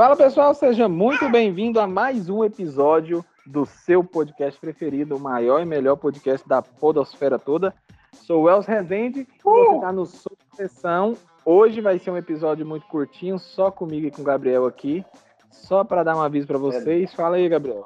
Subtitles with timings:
[0.00, 5.60] Fala pessoal, seja muito bem-vindo a mais um episódio do seu podcast preferido, o maior
[5.60, 7.74] e melhor podcast da podosfera toda.
[8.14, 9.50] Sou o Elcio Rezende, uh!
[9.50, 10.06] você está no
[10.56, 11.14] Sessão.
[11.44, 15.04] Hoje vai ser um episódio muito curtinho, só comigo e com o Gabriel aqui.
[15.50, 17.12] Só para dar um aviso para vocês.
[17.12, 17.84] Fala aí, Gabriel.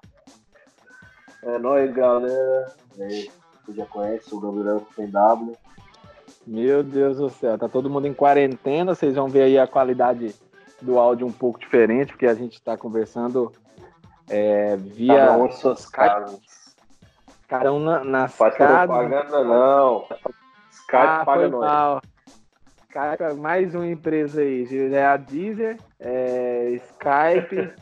[1.42, 2.72] É nóis, galera.
[2.96, 3.08] É,
[3.66, 5.56] você já conhece o Gabriel W.
[6.46, 10.32] Meu Deus do céu, tá todo mundo em quarentena, vocês vão ver aí a qualidade
[10.84, 13.52] do áudio um pouco diferente, porque a gente está conversando
[14.28, 15.26] é, via.
[15.26, 16.38] Cada um suas Skype.
[17.48, 20.06] Cada um na, na Faz propaganda, não.
[20.70, 22.02] Skype ah, paga nós.
[22.88, 24.66] Skype, mais uma empresa aí.
[24.92, 27.72] É a Deezer, é, Skype.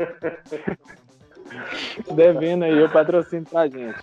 [2.15, 4.01] Devendo aí o patrocínio pra gente.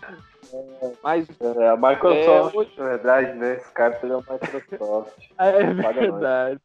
[1.04, 3.56] Mas, é, a Microsoft, é, na verdade, né?
[3.56, 5.30] Skype é a Microsoft.
[5.40, 6.62] É verdade.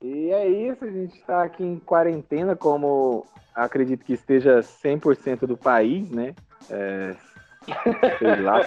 [0.00, 5.56] E é isso, a gente está aqui em quarentena, como acredito que esteja 100% do
[5.56, 6.34] país, né?
[6.70, 7.16] É,
[8.18, 8.60] sei lá.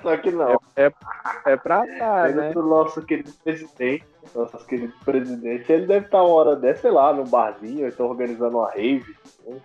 [0.00, 0.60] Só que não.
[0.76, 0.92] É, é,
[1.46, 2.52] é pra estar, né?
[2.54, 7.12] O nosso querido presidente, nosso querido presidente, ele deve estar uma hora dessa, sei lá,
[7.12, 9.16] no barzinho, estão organizando uma rave.
[9.44, 9.60] Né?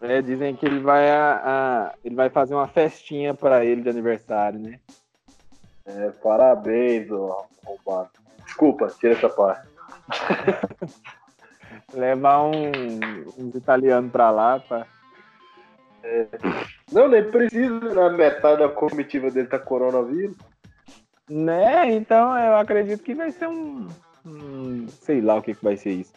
[0.00, 3.88] É, dizem que ele vai, a, a, ele vai fazer uma festinha para ele de
[3.88, 4.80] aniversário, né?
[5.86, 8.10] É, parabéns, ô, roubado.
[8.44, 9.77] Desculpa, tira essa parte.
[11.94, 12.70] Levar um,
[13.38, 14.60] uns italianos pra lá.
[14.60, 14.86] Pra...
[16.02, 16.26] É.
[16.92, 18.16] Não, nem precisa, na né?
[18.16, 20.36] metade da comitiva dele tá coronavírus.
[21.28, 23.86] Né, então eu acredito que vai ser um.
[24.24, 26.12] um sei lá o que, que vai ser isso.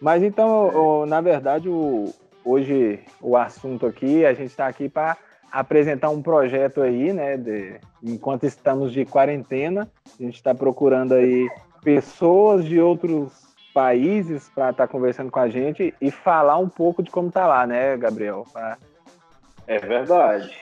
[0.00, 0.76] Mas então, é.
[0.76, 5.16] o, na verdade, o, hoje o assunto aqui, a gente está aqui para
[5.50, 7.36] apresentar um projeto aí, né?
[7.36, 11.48] De, enquanto estamos de quarentena, a gente está procurando aí
[11.86, 13.32] pessoas de outros
[13.72, 17.46] países para estar tá conversando com a gente e falar um pouco de como tá
[17.46, 18.44] lá, né, Gabriel?
[18.52, 18.76] Pra...
[19.68, 20.52] É verdade.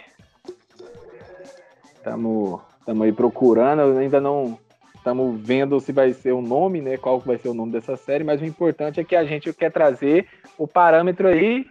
[1.95, 4.59] Estamos aí procurando, ainda não
[4.95, 6.99] estamos vendo se vai ser o nome, né?
[6.99, 9.73] Qual vai ser o nome dessa série, mas o importante é que a gente quer
[9.73, 11.67] trazer o parâmetro aí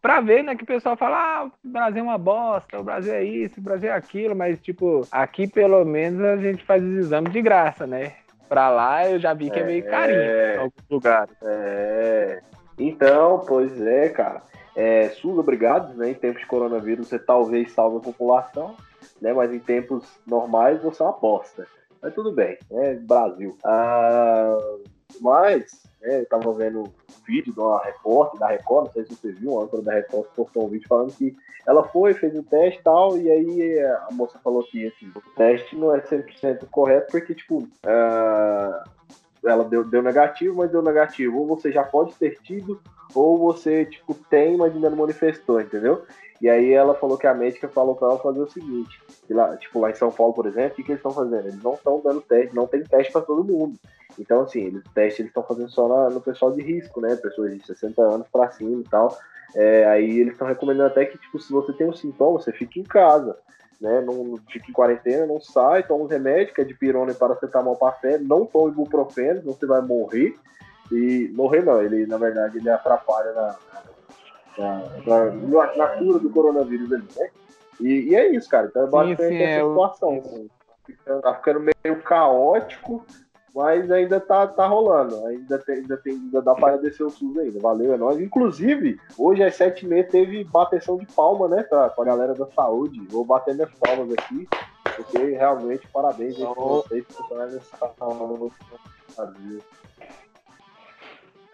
[0.00, 3.14] para ver, né, que o pessoal fala, ah, o Brasil é uma bosta, o Brasil
[3.14, 6.96] é isso, o Brasil é aquilo, mas, tipo, aqui pelo menos a gente faz os
[6.96, 8.14] exames de graça, né?
[8.52, 11.34] Pra lá eu já vi que é, é meio carinho é, em alguns lugares.
[11.42, 12.42] É.
[12.78, 14.42] Então, pois é, cara.
[14.76, 16.10] É, SUS obrigado, né?
[16.10, 18.76] Em tempos de coronavírus você talvez salve a população,
[19.22, 19.32] né?
[19.32, 21.66] Mas em tempos normais você é uma aposta.
[22.02, 23.56] Mas tudo bem, é Brasil.
[23.64, 24.58] Ah,
[25.20, 26.92] mas né, eu tava vendo um
[27.26, 30.26] vídeo de uma repórter da Record, não sei se você viu, uma âncora da Record
[30.34, 31.36] postou um vídeo falando que
[31.66, 35.22] ela foi, fez o teste e tal, e aí a moça falou que esse o
[35.36, 38.90] teste não é 100% correto, porque, tipo, uh,
[39.44, 41.38] ela deu, deu negativo, mas deu negativo.
[41.38, 42.80] Ou você já pode ter tido,
[43.14, 46.02] ou você, tipo, tem, mas ainda não manifestou, entendeu?
[46.40, 49.00] E aí ela falou que a médica falou para ela fazer o seguinte,
[49.30, 51.46] lá, tipo, lá em São Paulo, por exemplo, o que, que eles estão fazendo?
[51.46, 53.76] Eles não estão dando teste, não tem teste para todo mundo.
[54.18, 57.16] Então, assim, eles, teste eles estão fazendo só na, no pessoal de risco, né?
[57.16, 59.16] Pessoas de 60 anos para cima e tal.
[59.54, 62.80] É, aí eles estão recomendando até que, tipo, se você tem um sintoma, você fique
[62.80, 63.36] em casa,
[63.80, 64.00] né?
[64.00, 67.14] Não, não fique em quarentena, não sai, toma os remédios, que é de pirona e
[67.14, 70.36] paracetamol para fé, não tome ibuprofeno, senão você vai morrer.
[70.90, 73.56] E morrer não, ele, na verdade, ele atrapalha na,
[74.58, 77.30] na, na, na cura do coronavírus ali, né?
[77.80, 78.66] E, e, é isso, cara.
[78.66, 80.50] Então é basicamente sim, essa é situação.
[81.22, 83.04] Tá ficando meio caótico
[83.54, 85.26] mas ainda tá, tá rolando.
[85.26, 87.60] Ainda, tem, ainda, tem, ainda dá para descer o SUS ainda.
[87.60, 88.20] Valeu, é nóis.
[88.20, 91.62] Inclusive, hoje às 7h30 teve bateção de palma, né?
[91.62, 93.06] Pra, pra galera da saúde.
[93.10, 94.48] Vou bater minhas palmas aqui.
[94.96, 97.76] Porque realmente, parabéns aí pra vocês, funcionários dessa
[99.16, 99.62] Brasil.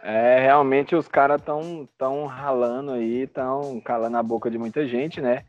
[0.02, 5.20] É, realmente os caras estão tão ralando aí, estão calando a boca de muita gente,
[5.20, 5.44] né?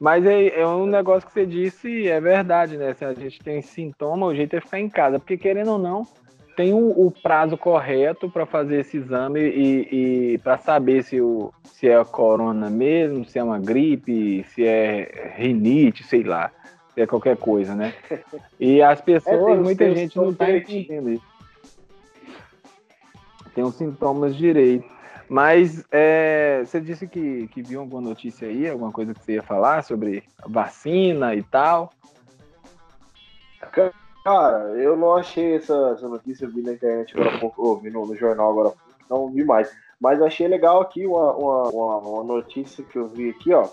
[0.00, 2.94] Mas é, é, um negócio que você disse, é verdade, né?
[2.94, 6.06] Se a gente tem sintoma, o jeito é ficar em casa, porque querendo ou não,
[6.56, 11.52] tem o, o prazo correto para fazer esse exame e, e para saber se, o,
[11.64, 16.50] se é corona mesmo, se é uma gripe, se é rinite, sei lá,
[16.94, 17.92] se é qualquer coisa, né?
[18.58, 21.30] E as pessoas, é, muita gente não está entendendo isso.
[23.54, 24.99] Tem os sintomas direito.
[25.30, 29.42] Mas é, você disse que, que viu alguma notícia aí, alguma coisa que você ia
[29.44, 31.92] falar sobre vacina e tal?
[34.24, 37.90] Cara, eu não achei essa, essa notícia, eu vi na internet agora pouco, ou vi
[37.90, 38.74] no, no, jornal agora,
[39.08, 39.70] não vi mais.
[40.00, 43.68] Mas eu achei legal aqui uma, uma, uma, uma notícia que eu vi aqui, ó.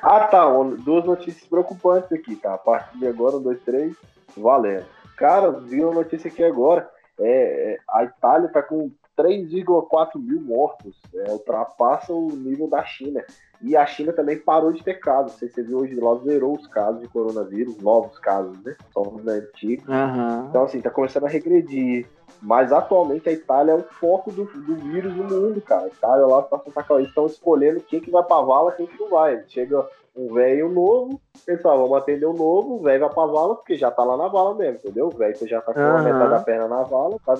[0.00, 0.46] Ah, tá,
[0.78, 2.54] duas notícias preocupantes aqui, tá?
[2.54, 3.96] A partir de agora, um, dois, três,
[4.36, 4.86] valendo.
[5.16, 6.88] Cara, vi uma notícia aqui agora.
[7.18, 10.96] É, é a Itália tá com 3,4 mil mortos.
[11.14, 13.24] É, ultrapassa o nível da China.
[13.62, 15.38] E a China também parou de ter casos.
[15.38, 18.76] Você, viu hoje lá zerou os casos de coronavírus, novos casos, né?
[18.92, 19.88] Só os antigos.
[19.88, 20.48] Uhum.
[20.48, 22.06] Então, assim, tá começando a regredir.
[22.42, 25.84] Mas atualmente a Itália é o foco do, do vírus no mundo, cara.
[25.84, 26.46] A Itália lá,
[26.90, 29.42] eles estão escolhendo quem que vai pra vala quem que não vai.
[29.48, 33.56] Chega um velho novo, pessoal, vamos atender o um novo, o velho vai pra vala,
[33.56, 35.08] porque já tá lá na vala mesmo, entendeu?
[35.08, 35.96] O velho já tá com uhum.
[35.96, 37.34] a metade da perna na vala, tá,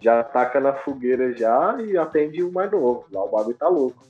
[0.00, 3.04] já taca na fogueira já e atende o mais novo.
[3.12, 4.02] Lá o bagulho tá louco.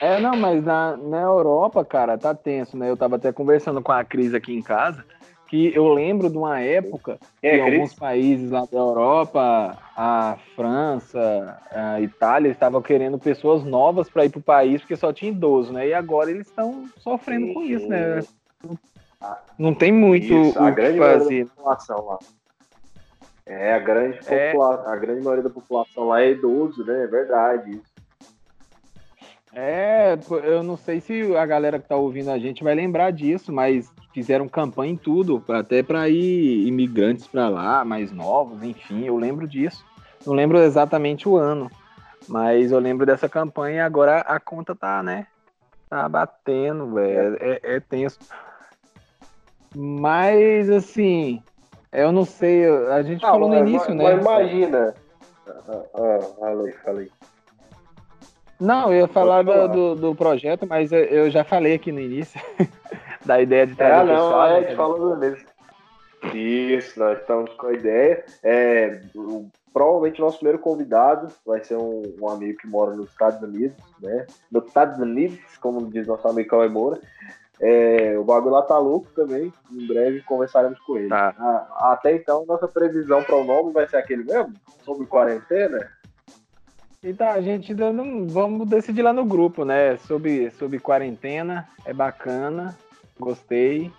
[0.00, 2.90] É, não, mas na, na Europa, cara, tá tenso, né?
[2.90, 5.04] Eu tava até conversando com a Cris aqui em casa,
[5.50, 11.60] que eu lembro de uma época é, que alguns países lá da Europa, a França,
[11.72, 15.72] a Itália, estavam querendo pessoas novas para ir para o país porque só tinha idoso,
[15.72, 15.88] né?
[15.88, 18.20] E agora eles estão sofrendo sim, com isso, né?
[19.58, 21.44] Não tem muito isso, o a grande que fazer.
[21.44, 22.18] Da população lá.
[23.44, 24.52] É, a grande, é...
[24.56, 27.02] a grande maioria da população lá é idoso, né?
[27.02, 27.89] É verdade isso.
[29.52, 33.52] É, eu não sei se a galera que tá ouvindo a gente vai lembrar disso,
[33.52, 39.16] mas fizeram campanha em tudo, até para ir imigrantes para lá, mais novos, enfim, eu
[39.16, 39.84] lembro disso.
[40.24, 41.70] Não lembro exatamente o ano,
[42.28, 45.26] mas eu lembro dessa campanha e agora a conta tá, né?
[45.88, 47.36] Tá batendo, velho.
[47.40, 48.18] É, é, é tenso.
[49.74, 51.42] Mas, assim,
[51.92, 54.14] eu não sei, a gente ah, falou no início, né?
[54.14, 54.94] Mas imagina.
[55.48, 57.10] Ah, ah, falei, falei.
[58.60, 62.40] Não, eu ia falar do, do, do, projeto, mas eu já falei aqui no início.
[63.24, 64.46] da ideia de trazer é, não, pessoal.
[64.46, 65.46] É, a gente falou mesmo.
[66.34, 68.24] Isso, nós estamos com a ideia.
[68.42, 73.40] É, o, provavelmente nosso primeiro convidado vai ser um, um, amigo que mora nos Estados
[73.42, 74.26] Unidos, né?
[74.50, 77.00] Nos Estados Unidos, como diz nosso amigo Cauê Moura.
[77.60, 79.52] É, o bagulho lá tá louco também.
[79.70, 81.08] Em breve conversaremos com ele.
[81.08, 81.34] Tá.
[81.38, 84.54] Ah, até então, nossa previsão para o nome vai ser aquele mesmo?
[84.82, 85.90] Sobre quarentena?
[87.02, 88.26] Então, a gente ainda não.
[88.26, 89.96] Vamos decidir lá no grupo, né?
[89.98, 91.68] Sobre, sobre quarentena.
[91.84, 92.76] É bacana.
[93.18, 93.90] Gostei.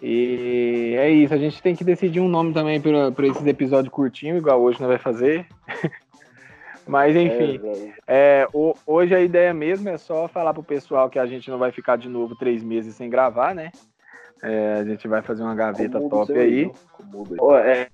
[0.00, 4.38] E é isso, a gente tem que decidir um nome também para esses episódios curtinhos,
[4.38, 5.46] igual hoje não vai fazer.
[6.86, 7.60] Mas enfim,
[8.06, 11.50] é, é, o, hoje a ideia mesmo é só falar pro pessoal que a gente
[11.50, 13.72] não vai ficar de novo três meses sem gravar, né?
[14.42, 16.70] É, a gente vai fazer uma gaveta top aí.
[17.64, 17.88] É,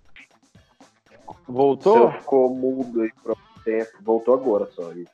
[1.48, 2.12] Voltou?
[2.12, 5.10] ficou mudo aí um tempo, voltou agora só isso.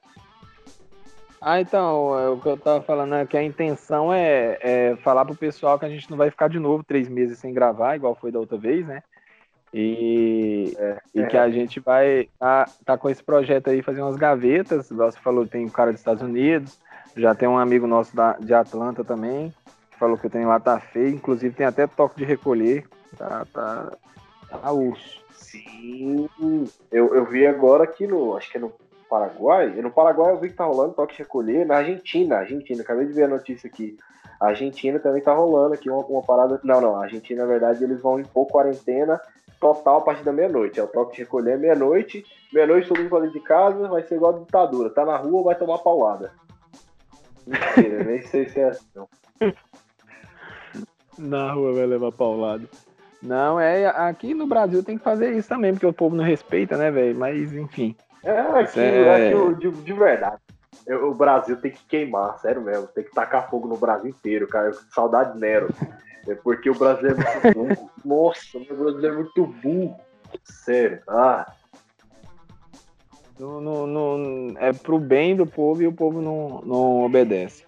[1.40, 5.24] Ah, então, é, o que eu tava falando é que a intenção é, é falar
[5.24, 8.16] pro pessoal que a gente não vai ficar de novo três meses sem gravar, igual
[8.16, 9.02] foi da outra vez, né?
[9.72, 14.16] E, é, e que a gente vai tá, tá com esse projeto aí, fazer umas
[14.16, 14.88] gavetas.
[14.88, 16.80] Você falou que tem um cara dos Estados Unidos,
[17.16, 19.52] já tem um amigo nosso da, de Atlanta também,
[19.90, 22.84] que falou que eu tenho lá tá feio, inclusive tem até toque de recolher.
[23.16, 23.92] Tá, tá,
[24.50, 25.27] tá urso.
[25.38, 26.28] Sim,
[26.90, 28.72] eu, eu vi agora aqui no, acho que é no
[29.08, 29.68] Paraguai.
[29.68, 31.64] No Paraguai eu vi que tá rolando toque de recolher.
[31.64, 33.96] Na Argentina, Argentina, acabei de ver a notícia aqui.
[34.40, 36.60] A Argentina também tá rolando aqui uma, uma parada.
[36.62, 39.20] Não, não, a Argentina, na verdade, eles vão impor quarentena
[39.60, 40.78] total a partir da meia-noite.
[40.78, 42.24] É o toque de recolher meia-noite.
[42.52, 44.90] Meia-noite todo mundo vai de casa, vai ser igual a ditadura.
[44.90, 46.32] Tá na rua, vai tomar paulada.
[47.46, 48.84] Mentira, nem sei se é assim.
[51.18, 52.68] Na rua vai levar paulada.
[53.22, 53.86] Não, é.
[53.86, 57.18] Aqui no Brasil tem que fazer isso também, porque o povo não respeita, né, velho?
[57.18, 57.96] Mas, enfim.
[58.24, 59.28] É, aqui, é...
[59.28, 60.36] aqui de, de verdade.
[61.02, 62.86] O Brasil tem que queimar, sério mesmo.
[62.88, 64.72] Tem que tacar fogo no Brasil inteiro, cara.
[64.90, 65.68] Saudade de Nero.
[66.26, 67.90] É porque o Brasil é muito burro.
[68.04, 69.96] Nossa, o Brasil é muito burro.
[70.44, 71.00] Sério.
[71.08, 71.52] Ah.
[73.38, 77.64] No, no, no, é pro bem do povo e o povo não, não obedece.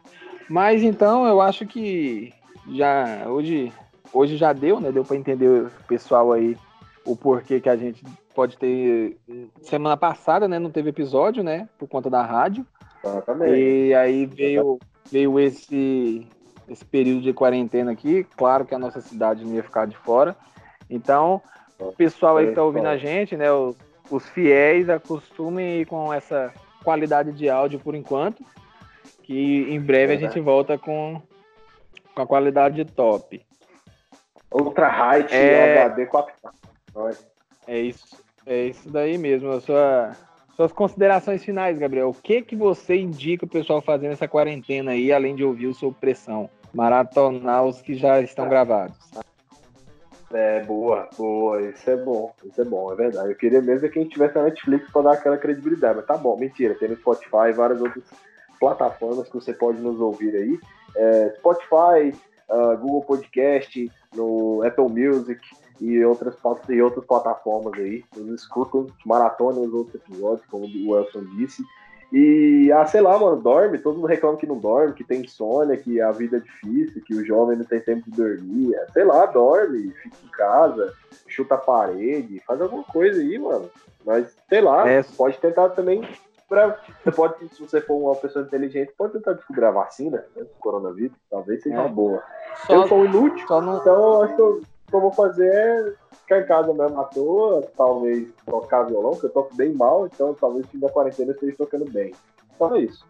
[0.48, 2.34] Mas então eu acho que
[2.72, 3.72] já hoje,
[4.12, 4.92] hoje já deu, né?
[4.92, 6.56] Deu para entender o pessoal aí
[7.04, 9.16] o porquê que a gente pode ter.
[9.62, 10.58] Semana passada, né?
[10.58, 11.68] Não teve episódio, né?
[11.78, 12.66] Por conta da rádio.
[13.04, 13.60] Exatamente.
[13.60, 14.78] E aí veio,
[15.10, 16.26] veio esse,
[16.68, 18.24] esse período de quarentena aqui.
[18.36, 20.36] Claro que a nossa cidade não ia ficar de fora.
[20.88, 21.40] Então,
[21.78, 23.50] o pessoal aí que tá ouvindo a gente, né?
[23.52, 23.76] Os,
[24.10, 26.52] os fiéis acostumem com essa
[26.84, 28.44] qualidade de áudio por enquanto.
[29.22, 31.22] Que em breve a gente volta com,
[32.14, 33.40] com a qualidade top.
[34.52, 35.82] Ultra Height é...
[35.82, 37.16] HD 4K.
[37.66, 38.16] É isso,
[38.46, 39.60] é isso daí mesmo.
[39.60, 40.12] Sua,
[40.56, 42.08] suas considerações finais, Gabriel.
[42.08, 45.74] O que que você indica o pessoal fazer nessa quarentena aí, além de ouvir o
[45.74, 46.50] seu pressão?
[46.72, 48.96] Maratonar os que já estão gravados.
[50.32, 53.30] É, boa, boa, isso é bom, isso é bom, é verdade.
[53.30, 56.16] Eu queria mesmo que a gente tivesse na Netflix para dar aquela credibilidade, mas tá
[56.16, 58.04] bom, mentira, tem no Spotify e várias outras
[58.60, 60.60] plataformas que você pode nos ouvir aí.
[60.94, 62.14] É, Spotify,
[62.50, 65.40] uh, Google Podcast, no Apple Music,
[65.80, 66.36] e outras,
[66.68, 68.04] e outras plataformas aí.
[68.16, 71.64] Eles escutam, maratona os outros episódios, como o Elson disse.
[72.12, 73.78] E, ah, sei lá, mano, dorme.
[73.78, 77.14] Todo mundo reclama que não dorme, que tem insônia, que a vida é difícil, que
[77.14, 78.76] o jovem não tem tempo de dormir.
[78.92, 80.92] Sei lá, dorme, fica em casa,
[81.26, 83.70] chuta a parede, faz alguma coisa aí, mano.
[84.04, 85.02] Mas, sei lá, é.
[85.16, 86.02] pode tentar também.
[86.50, 90.42] Pra, você pode, se você for uma pessoa inteligente, pode tentar descobrir a vacina né,
[90.42, 91.16] do coronavírus.
[91.30, 91.78] Talvez seja é.
[91.78, 92.24] uma boa.
[92.66, 93.78] Só, eu sou inútil, não...
[93.78, 97.04] então acho que eu, o que eu vou fazer é ficar em casa mesmo à
[97.04, 101.30] toa, talvez tocar violão, que eu toco bem mal, então talvez no fim da quarentena
[101.30, 102.12] eu esteja tocando bem.
[102.58, 103.06] Só isso.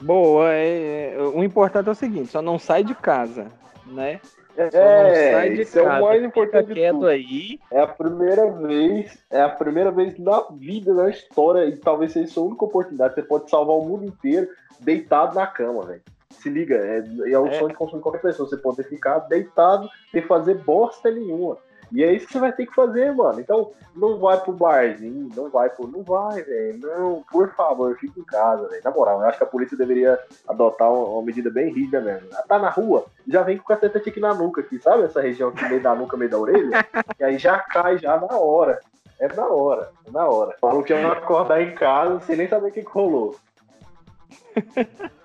[0.00, 3.46] Boa, é, é, o importante é o seguinte, só não sai de casa,
[3.86, 4.20] né?
[4.56, 5.88] É, é de isso casa.
[5.88, 7.60] é o mais importante Fica quieto aí.
[7.70, 12.26] É a primeira vez, é a primeira vez na vida, na história, e talvez seja
[12.26, 13.14] a sua única oportunidade.
[13.14, 14.48] Você pode salvar o mundo inteiro
[14.80, 16.02] deitado na cama, velho.
[16.30, 17.52] Se liga, é, é o é.
[17.58, 18.48] sonho de qualquer pessoa.
[18.48, 21.56] Você poder ficar deitado sem fazer bosta nenhuma.
[21.92, 23.38] E é isso que você vai ter que fazer, mano.
[23.38, 25.86] Então, não vai pro barzinho, não vai pro.
[25.86, 26.78] Não vai, velho.
[26.78, 28.82] Não, por favor, fica em casa, velho.
[28.82, 30.18] Na moral, eu acho que a polícia deveria
[30.48, 32.28] adotar uma, medida bem rígida mesmo.
[32.48, 35.04] Tá na rua, já vem com o cacete aqui na nuca, aqui, sabe?
[35.04, 36.86] Essa região aqui, meio da nuca, meio da orelha.
[37.20, 38.80] e aí já cai já na hora.
[39.20, 40.56] É na hora, é na hora.
[40.60, 43.36] O maluco já vai acordar em casa sem nem saber o que, que rolou.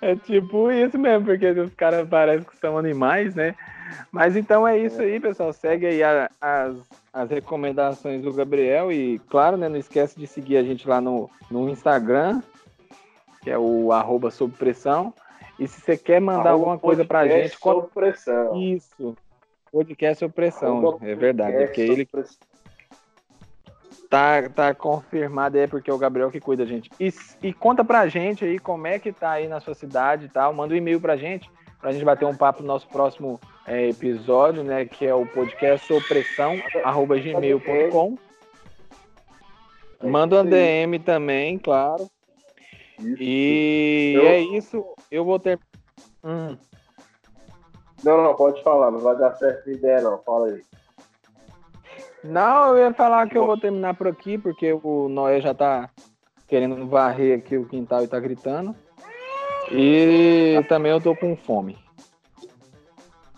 [0.00, 3.54] É tipo isso mesmo, porque os caras parecem que são animais, né?
[4.10, 5.52] Mas então é isso aí, pessoal.
[5.52, 6.76] Segue aí a, as,
[7.12, 11.30] as recomendações do Gabriel e, claro, né, não esquece de seguir a gente lá no,
[11.50, 12.42] no Instagram,
[13.42, 15.12] que é o arroba sob pressão.
[15.58, 17.56] E se você quer mandar arroba alguma coisa pra gente...
[17.58, 18.60] Sob pressão.
[18.60, 19.16] Isso.
[19.70, 21.56] Podcast sob pressão, é verdade.
[21.56, 22.08] É porque ele...
[24.12, 26.90] Tá, tá confirmado é porque é o Gabriel que cuida, gente.
[27.00, 27.10] E,
[27.42, 30.52] e conta pra gente aí como é que tá aí na sua cidade e tal.
[30.52, 34.62] Manda um e-mail pra gente, pra gente bater um papo no nosso próximo é, episódio,
[34.62, 34.84] né?
[34.84, 36.54] Que é o podcast opressão,
[36.84, 38.16] arroba gmail.com.
[40.02, 42.08] Manda um DM também, claro.
[42.98, 43.22] Isso.
[43.22, 44.26] E eu...
[44.26, 44.84] é isso.
[45.10, 45.58] Eu vou ter.
[46.24, 46.56] Hum.
[48.02, 50.18] Não, não, pode falar, não vai dar certo ideia, não.
[50.18, 50.62] Fala aí.
[52.24, 55.90] Não, eu ia falar que eu vou terminar por aqui, porque o Noé já tá
[56.46, 58.74] querendo varrer aqui o quintal e tá gritando.
[59.70, 61.76] E também eu tô com fome.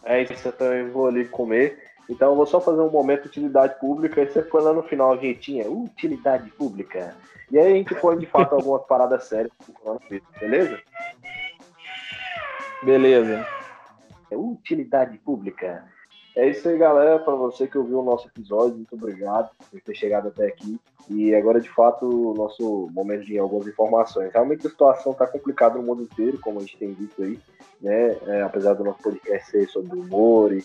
[0.05, 1.83] É isso, eu também vou ali comer.
[2.09, 4.83] Então eu vou só fazer um momento de utilidade pública e você põe lá no
[4.83, 7.17] final a vinhetinha, utilidade pública.
[7.51, 9.53] E aí a gente põe de fato algumas paradas sérias
[10.39, 10.81] beleza?
[12.83, 13.47] Beleza.
[14.31, 15.85] É utilidade pública.
[16.37, 17.19] É isso aí, galera.
[17.21, 20.81] Para você que ouviu o nosso episódio, muito obrigado por ter chegado até aqui.
[21.09, 24.33] E agora, de fato, o nosso momento de algumas informações.
[24.33, 27.39] Realmente a situação está complicada no mundo inteiro, como a gente tem visto aí,
[27.81, 28.17] né?
[28.27, 30.65] É, apesar do nosso podcast ser sobre humor e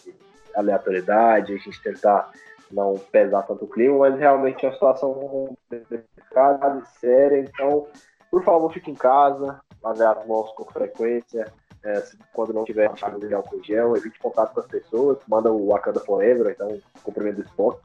[0.55, 2.31] aleatoriedade, a gente tentar
[2.71, 7.39] não pesar tanto o clima, mas realmente é uma situação complicada séria.
[7.39, 7.85] Então,
[8.31, 11.51] por favor, fique em casa, lave as mãos com frequência,
[11.83, 15.67] é, quando não tiver chave de álcool gel, evite contato com as pessoas, manda o
[15.67, 17.81] Wakanda Forever, então cumprimento do esporte.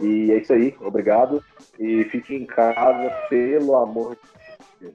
[0.00, 1.42] E é isso aí, obrigado.
[1.78, 4.16] E fique em casa, pelo amor
[4.80, 4.94] de Deus.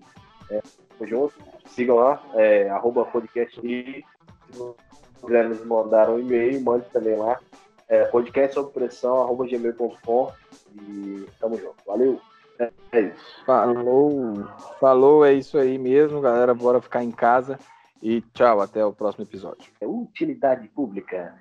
[0.50, 0.62] É,
[1.06, 1.34] junto,
[1.68, 4.04] sigam lá, é, arroba podcast e
[4.52, 7.40] se quiser nos mandar um e-mail, mande também lá.
[7.88, 10.32] É, podcast sob pressão, arroba gmail.com
[10.76, 11.76] e tamo junto.
[11.86, 12.20] Valeu!
[12.60, 13.46] É, é isso.
[13.46, 14.48] Falou,
[14.80, 16.54] falou, é isso aí mesmo, galera.
[16.54, 17.58] Bora ficar em casa.
[18.02, 19.72] E tchau, até o próximo episódio.
[19.80, 21.36] É utilidade pública.